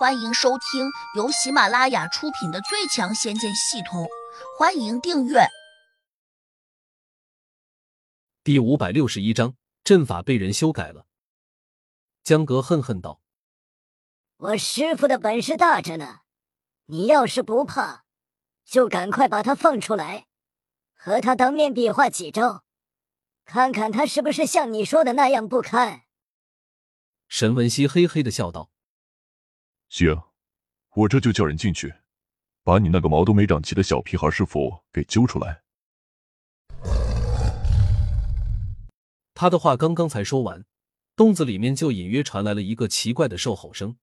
[0.00, 4.04] 欢迎收听由喜马拉雅出品的《最强仙剑系统》，
[4.58, 5.40] 欢迎订阅。
[8.42, 11.04] 第五百六十一章，阵法被人修改了。
[12.24, 13.20] 江格恨恨道
[14.38, 16.20] ：“我师傅的本事大着呢，
[16.86, 18.04] 你要是不怕，
[18.64, 20.28] 就赶快把他放出来，
[20.94, 22.64] 和他当面比划几招，
[23.44, 26.04] 看看他是不是像你说的那样不堪。”
[27.28, 28.70] 沈文熙嘿嘿的笑道。
[29.90, 30.22] 行，
[30.94, 31.92] 我这就叫人进去，
[32.62, 35.64] 把你那个毛都没长齐的小屁孩师傅给揪出来。
[39.34, 40.64] 他的话刚刚才说完，
[41.16, 43.98] 洞子里面就隐约传来了一个奇怪的兽吼声。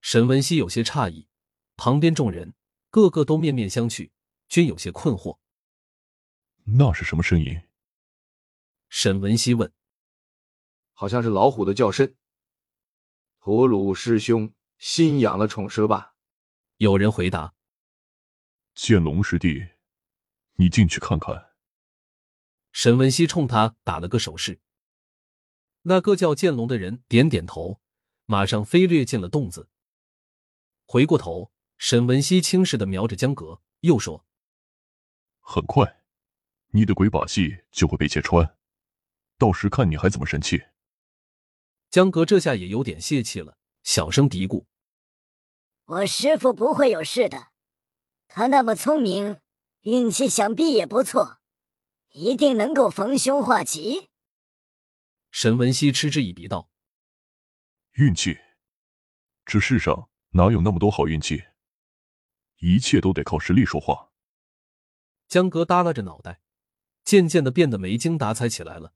[0.00, 1.28] 沈文熙有些诧异，
[1.76, 2.54] 旁边众人
[2.88, 4.10] 个个都面面相觑，
[4.48, 5.38] 均有些困惑。
[6.64, 7.60] 那是什么声音？
[8.88, 9.70] 沈文熙问。
[10.94, 12.14] 好像是老虎的叫声。
[13.38, 14.50] 吐鲁师兄。
[14.84, 16.16] 新养了宠蛇吧？
[16.78, 17.54] 有人回答。
[18.74, 19.68] 剑龙师弟，
[20.54, 21.52] 你进去看看。
[22.72, 24.60] 沈文熙冲他打了个手势。
[25.82, 27.80] 那个叫剑龙的人点点头，
[28.26, 29.68] 马上飞掠进了洞子。
[30.84, 34.26] 回过头，沈文熙轻视的瞄着江格，又说
[35.38, 36.02] ：“很快，
[36.70, 38.58] 你的鬼把戏就会被揭穿，
[39.38, 40.60] 到时看你还怎么神气。”
[41.88, 44.66] 江格这下也有点泄气了，小声嘀咕。
[45.92, 47.48] 我师傅不会有事的，
[48.26, 49.38] 他那么聪明，
[49.82, 51.38] 运气想必也不错，
[52.12, 54.08] 一定能够逢凶化吉。
[55.30, 56.70] 沈文熙嗤之以鼻道
[57.96, 58.38] ：“运气？
[59.44, 61.44] 这世上哪有那么多好运气？
[62.60, 64.12] 一切都得靠实力说话。”
[65.28, 66.40] 江哥耷拉着脑袋，
[67.04, 68.94] 渐渐的变得没精打采起来了。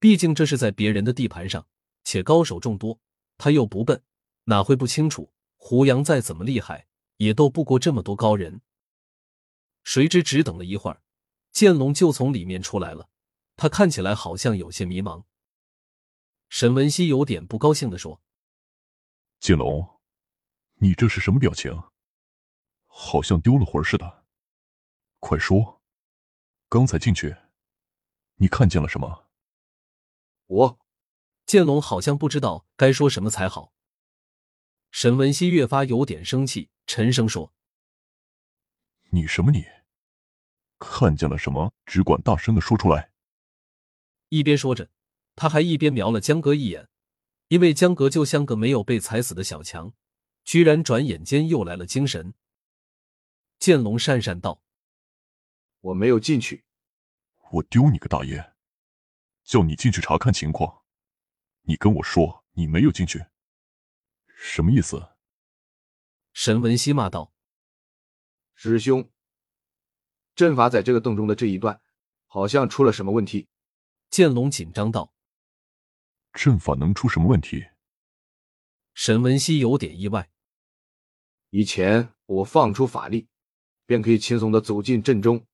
[0.00, 1.68] 毕竟这是在别人的地盘上，
[2.02, 2.98] 且高手众多，
[3.38, 4.02] 他又不笨，
[4.46, 5.31] 哪会不清楚？
[5.64, 8.62] 胡杨再怎么厉害，也斗不过这么多高人。
[9.84, 11.04] 谁知只等了一会儿，
[11.52, 13.08] 剑龙就从里面出来了。
[13.54, 15.24] 他看起来好像有些迷茫。
[16.48, 18.20] 沈文熙有点不高兴的说
[19.38, 20.00] ：“剑龙，
[20.74, 21.80] 你这是什么表情？
[22.86, 24.24] 好像丢了魂似的。
[25.20, 25.80] 快说，
[26.68, 27.36] 刚才进去，
[28.34, 29.28] 你看见了什么？”
[30.46, 30.80] 我，
[31.46, 33.72] 剑龙好像不知道该说什么才好。
[34.92, 37.54] 沈文熙越发有点生气，沉声说
[39.08, 39.50] ：“你什么？
[39.50, 39.64] 你
[40.78, 41.72] 看见了什么？
[41.86, 43.10] 只管大声的说出来。”
[44.28, 44.90] 一边说着，
[45.34, 46.90] 他还一边瞄了江哥一眼，
[47.48, 49.94] 因为江哥就像个没有被踩死的小强，
[50.44, 52.34] 居然转眼间又来了精神。
[53.58, 54.62] 剑龙讪讪道
[55.80, 56.64] ：“我没有进去。
[57.52, 58.52] ”“我丢你个大爷！
[59.42, 60.82] 叫你进去查看情况，
[61.62, 63.24] 你跟我说你没有进去。”
[64.44, 65.00] 什么意思？
[66.32, 67.32] 沈文熙骂道
[68.54, 69.08] ：“师兄，
[70.34, 71.80] 阵法在这个洞中的这一段，
[72.26, 73.48] 好像出了什么问题。”
[74.10, 75.14] 剑龙紧张道
[76.34, 77.66] ：“阵法能出什么问题？”
[78.94, 80.28] 沈文熙有点意外。
[81.50, 83.28] 以前我放出法力，
[83.86, 85.46] 便可以轻松的走进阵中，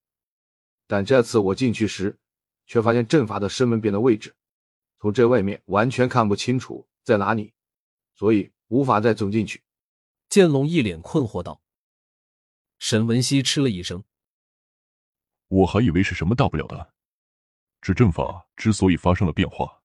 [0.87, 2.19] 但这次我进去时，
[2.65, 4.35] 却发现阵法的身门边的位置，
[4.99, 7.53] 从这外面完全看不清楚在哪里，
[8.15, 8.51] 所以。
[8.69, 9.65] 无法再走进去，
[10.29, 11.63] 剑龙一脸困惑道。
[12.79, 14.05] 沈文熙嗤了一声
[15.49, 16.95] ：“我还以为是什么大不了的，
[17.81, 19.83] 这阵法之所以发生了变化，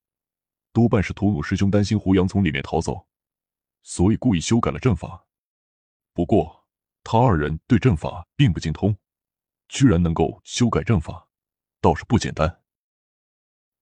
[0.71, 3.07] 多半是屠鲁师兄担心胡杨从里面逃走，
[3.81, 5.25] 所以故意修改了阵法。
[6.13, 6.67] 不过
[7.03, 8.95] 他二人对阵法并不精通，
[9.69, 11.29] 居然能够修改阵法，
[11.81, 12.61] 倒是不简单。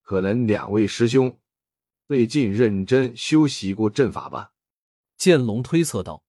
[0.04, 1.40] 可能两位师兄
[2.08, 4.54] 最近认真修习过阵法吧。”
[5.22, 6.24] 剑龙推测道：“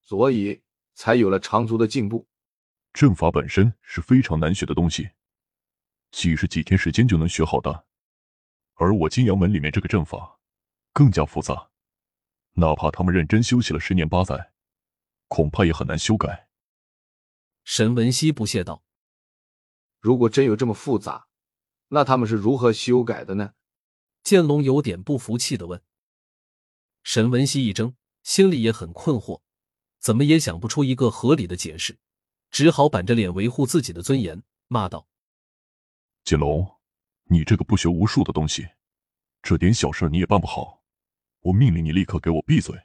[0.00, 0.62] 所以
[0.94, 2.26] 才有了长足的进步。
[2.94, 5.10] 阵法本身是非常难学的东西，
[6.10, 7.86] 几十几天时间就能学好的。
[8.76, 10.40] 而我金阳门里面这个阵法
[10.94, 11.68] 更加复杂，
[12.52, 14.54] 哪怕他们认真修习了十年八载，
[15.28, 16.48] 恐怕也很难修改。”
[17.62, 18.84] 沈文熙不屑道
[20.00, 21.28] ：“如果真有这么复杂，
[21.88, 23.52] 那他们是如何修改的呢？”
[24.24, 25.82] 剑龙有点不服气的问。
[27.08, 27.94] 沈文熙一怔，
[28.24, 29.40] 心里也很困惑，
[30.00, 32.00] 怎么也想不出一个合理的解释，
[32.50, 35.06] 只好板着脸维护自己的尊严，骂道
[36.24, 36.68] ：“锦龙，
[37.26, 38.66] 你这个不学无术的东西，
[39.40, 40.82] 这点小事你也办不好！
[41.42, 42.76] 我命令你立刻给我闭嘴，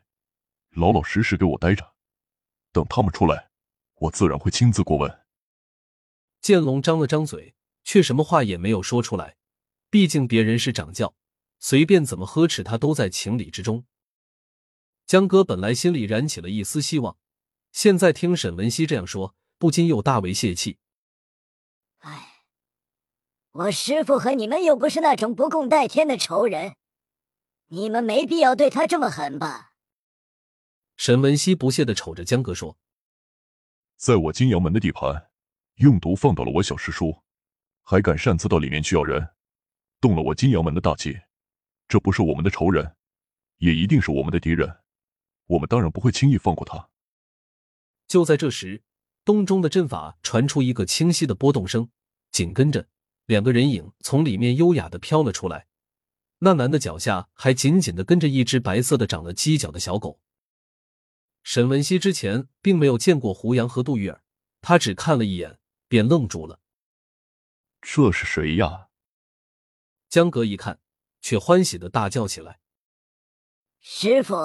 [0.70, 1.96] 老老实实给我待着，
[2.72, 3.50] 等他们出来，
[3.96, 5.26] 我自然会亲自过问。”
[6.42, 9.38] 剑龙张了张嘴，却什么话也没有说出来，
[9.90, 11.16] 毕竟别人是掌教，
[11.58, 13.84] 随便怎么呵斥他都在情理之中。
[15.12, 17.18] 江哥本来心里燃起了一丝希望，
[17.74, 20.78] 现在听沈文熙这样说，不禁又大为泄气。
[21.98, 22.46] 哎，
[23.52, 26.78] 我师傅和你们又不是那种不共戴天的仇人，
[27.68, 29.74] 你们没必要对他这么狠吧？
[30.96, 32.78] 沈文熙不屑的瞅着江哥说
[34.00, 35.30] ：“在我金阳门的地盘，
[35.80, 37.22] 用毒放倒了我小师叔，
[37.82, 39.28] 还敢擅自到里面去要人，
[40.00, 41.20] 动了我金阳门的大忌，
[41.90, 42.96] 这不是我们的仇人，
[43.58, 44.74] 也一定是我们的敌人。”
[45.52, 46.90] 我们当然不会轻易放过他。
[48.08, 48.84] 就在这时，
[49.26, 51.90] 洞中的阵法传出一个清晰的波动声，
[52.32, 52.88] 紧跟着
[53.26, 55.68] 两个人影从里面优雅的飘了出来。
[56.40, 60.22] 那男的脚下还紧紧的跟着一只白色的、长了犄角的小狗。
[61.44, 64.24] 沈文熙之前并没有见过胡杨和杜玉儿，
[64.62, 66.62] 他只看了一眼便愣住了。
[67.82, 68.88] 这是谁呀？
[70.08, 70.80] 江格一看，
[71.22, 72.60] 却欢喜的大叫起来
[73.82, 74.36] ：“师傅！”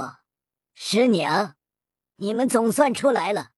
[0.79, 1.57] 师娘，
[2.17, 3.53] 你们总算出来了，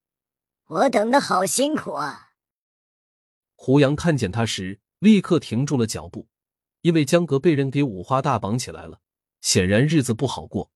[0.66, 2.30] 我等的好辛苦啊！
[3.56, 6.28] 胡杨看见他时，立刻停住了脚步，
[6.82, 9.00] 因为江格被人给五花大绑起来了，
[9.40, 10.70] 显然日子不好过。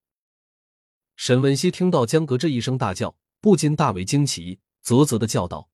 [1.14, 5.70] 沈文熙听到江格这一声大叫，不禁大为惊奇，啧啧的叫道：“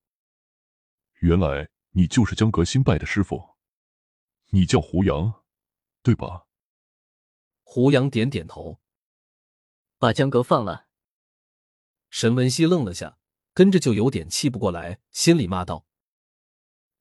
[1.20, 3.56] 原来你就是江格新拜的师傅，
[4.50, 5.42] 你叫胡杨，
[6.02, 6.44] 对吧？”
[7.64, 8.78] 胡杨点点头。
[9.98, 10.86] 把江阁放了。
[12.08, 13.18] 沈文熙愣了下，
[13.52, 15.84] 跟着就有点气不过来，心里骂道：“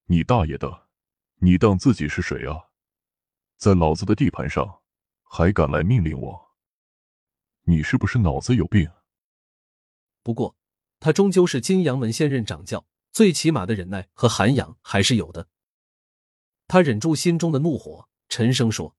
[0.08, 0.88] 你大爷的！
[1.36, 2.72] 你当自己是谁啊？
[3.56, 4.82] 在老子的地盘上，
[5.22, 6.56] 还敢来命令我？
[7.64, 8.90] 你是不是脑子有病？”
[10.24, 10.58] 不过，
[11.00, 15.48] 他终究是金阳门现任掌教，最起码的忍耐和涵养还是有的。
[16.68, 18.98] 他忍住心中的怒火，沉声说：“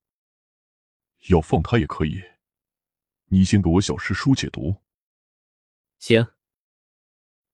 [1.29, 2.23] 要放他也可以。”
[3.29, 4.77] 你先给我小师叔解毒。
[5.99, 6.29] 行。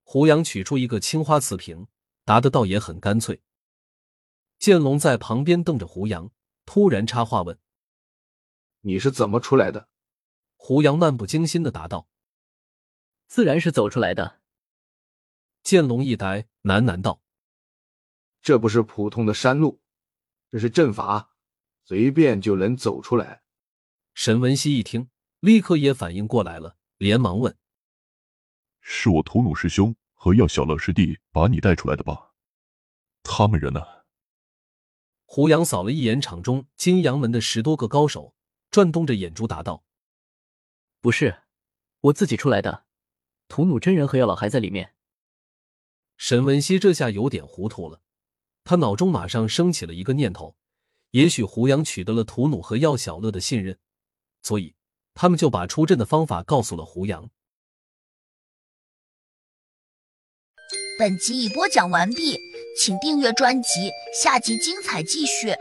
[0.02, 1.88] 胡杨取出一个青花瓷瓶，
[2.24, 3.42] 答的倒也很干脆。
[4.58, 6.30] 剑龙在旁边瞪着胡杨，
[6.64, 7.58] 突然插话问
[8.82, 9.88] ：“你是怎么出来的？”
[10.56, 12.08] 胡杨漫不经心的答道
[13.26, 14.40] ：“自然是走出来的。”
[15.64, 17.22] 剑龙一呆，喃喃道
[18.40, 19.80] ：“这不是普通的山路，
[20.50, 21.34] 这是阵法，
[21.84, 23.42] 随便就能走出来。”
[24.14, 25.10] 沈文熙一听。
[25.44, 27.54] 立刻也反应过来了，连忙问
[28.80, 32.32] ：“是我屠弩师兄和药小乐师弟把你带出来的吧？
[33.22, 33.82] 他们人呢？”
[35.26, 38.34] 胡杨扫了一眼场中金阳门的十多个高手，
[38.70, 39.84] 转动着眼珠答道
[41.02, 41.42] ：“不是，
[42.00, 42.86] 我自己出来的。
[43.46, 44.94] 屠弩真人和药老还在里面。”
[46.16, 48.00] 沈文熙这下有点糊涂了，
[48.64, 50.56] 他脑中马上升起了一个念头：
[51.10, 53.78] 也许胡杨取得了屠弩和药小乐的信任，
[54.40, 54.74] 所以。
[55.14, 57.30] 他们就把出阵的方法告诉了胡杨。
[60.98, 62.38] 本集已播讲完毕，
[62.78, 63.90] 请订阅专辑，
[64.22, 65.54] 下集精彩继续。